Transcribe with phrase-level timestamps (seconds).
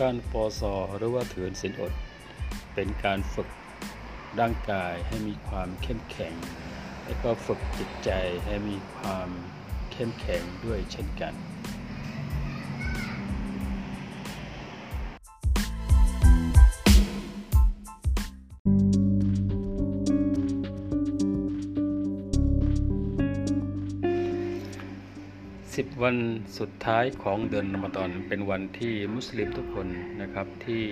[0.00, 1.92] การปอสอหรือว่าถือศีลอด
[2.74, 3.48] เป็นการฝึก
[4.40, 6.34] ร่างกายให้มีความเข้มแข็ง
[7.04, 8.10] และก็ฝึกจิตใจ
[8.44, 9.28] ให้มีความ
[9.92, 11.34] เข้มแข็งด้วยเช่นกัน
[25.82, 26.16] สิบวัน
[26.58, 29.88] สุดท้ายของเดือนรอมฎอนเป็นวันที่มุสลิมทุกคน
[30.22, 30.84] นะครับที่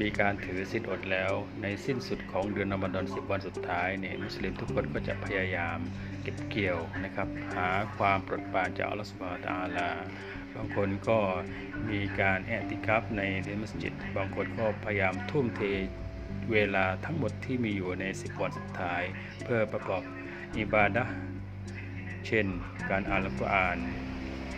[0.00, 5.78] มีการถือศีลอดแล้ว ในสิ้นสุดของเดือนรอมฎอนสิบวันสุดท้ายเนี่ยมุสลิมทุกคนก็จะพยายาม
[6.22, 9.90] เก็บเกี่ยวนะครับ หาความปรดปรานจากอัลลอฮฺสุบฮาตะอาลา
[10.54, 11.18] บางคนก็
[11.90, 15.60] มีการแอติคับในที่มัสยิดบางคนก็พยายามทุ่มเท
[16.52, 19.02] เวลาทั้งหมดที่มีอยู่ในสิบวันสุดท้าย
[19.44, 20.02] เพื่อประกอบ
[20.58, 21.14] อิบาดะห์
[22.28, 22.46] เช่น
[22.90, 23.78] การอ่านอัลกุรอาน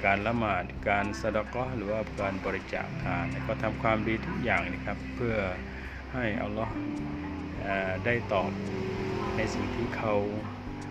[0.04, 5.36] การละหมาด การสะดะกาะหรือว่าการบริจาคทานก็ทำความดีทุกอย่างนะครับ เพื่อ
[6.14, 6.74] ให้อัลลอฮ์
[8.04, 8.50] ได้ตอบ
[9.36, 10.14] ในสิ่งที่เขา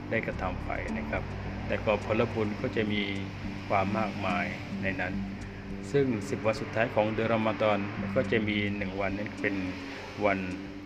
[0.09, 1.23] ได้กระทำไปนะครับ
[1.67, 3.01] แต่ก็ผลบุญก็จะมี
[3.67, 4.45] ความมากมาย
[4.81, 5.13] ในนั้น
[5.91, 7.79] ซึ่ง 10 วันสุดท้ายของเดือนรอมฎอน
[8.15, 9.55] ก็จะมี 1 วันนั้นเป็น
[10.25, 10.39] วัน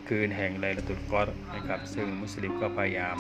[0.10, 3.18] คืนแห่งไลลาตุลกอรนะครับ ซึ่งมุสลิมก็พยายาม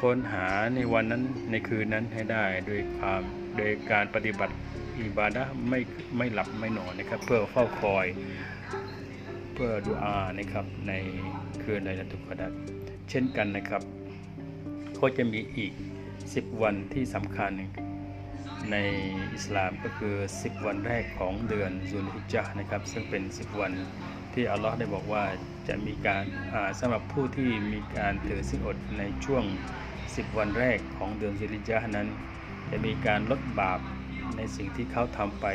[0.00, 3.20] ค้นหาในวันนั้นในคืนนั้นให้ได้โดยความ
[3.56, 4.54] โดยการปฏิบัติ
[5.00, 5.80] อิบาดะไม่
[6.16, 8.06] ไม่หลับไม่นอนนะครับ เพื่อเฝ้าคอย
[9.54, 10.92] เพื่อดูอานะครับใน
[11.62, 12.52] คืนไลลาตุกอดร
[13.10, 13.82] เช่นกันนะครับ
[14.98, 15.72] ก็จะมีอีก
[16.16, 17.50] 10 วันที่สำคัญ
[18.72, 18.76] ใน
[19.34, 23.72] อิสลามก็คือ 10 วันแรกของเดือนซุลฮิจญ์นะครับ ซึ่งเป็น 10 วัน
[24.34, 25.24] ที่อัลลอฮ์ได้บอกว่า
[25.68, 29.44] จะมีการอ่าสำหรับผู้ที่มีการถือศีลอดในช่วง
[29.94, 32.08] 10 วันแรกของเดือนซุลฮิจญ์นั้น
[32.70, 33.80] จะมีการลดบาป
[34.36, 35.46] ในสิ่งที่เขาทำไป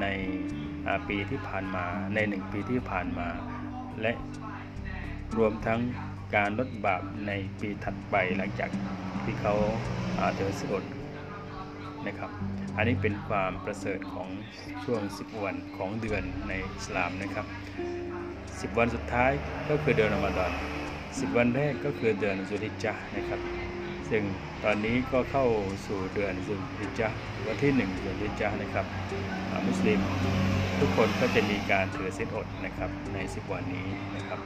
[0.00, 0.06] ใน
[1.08, 3.28] ปีที่ผ่านมาในหนึ่งปีที่ผ่านมา
[4.00, 4.12] และ
[5.36, 5.80] รวมทั้ง
[6.36, 8.70] การลดบาปในปีถัดไปหลังจาก
[9.24, 9.54] ที่เขา
[10.38, 10.84] ถือศีลอด
[12.08, 12.30] นะครับ
[12.76, 14.28] อันนี้เป็นความประเสริฐของ
[14.84, 17.46] ช่วง 10 วันของเดือนในอิสลามนะครับ
[18.12, 19.30] 10 วันสุดท้าย
[19.68, 20.52] ก็คือเดือนอมฎอน
[20.98, 23.40] 10 วันแรกก็คือเดือนซุลฮิจญะห์นะครับ
[24.10, 24.22] ซึ่ง
[24.64, 25.46] ตอนนี้ก็เข้า
[25.86, 28.86] สู่เดือนซุลฮิจญะห์วันที่1ซุลฮิจญะห์นะครับ
[29.50, 30.00] อ่ามุสลิม
[30.80, 33.86] ทุกคนก็จะมีการถือศีลอดนะครับใน 10 วันนี้
[34.16, 34.40] นะครับ